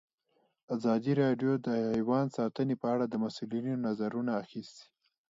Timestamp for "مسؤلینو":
3.23-3.81